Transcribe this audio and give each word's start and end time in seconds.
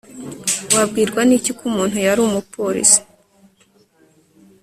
Wabwirwa 0.75 1.21
niki 1.25 1.51
ko 1.57 1.61
umuntu 1.69 1.97
yari 2.07 2.19
umupolisi 2.23 2.99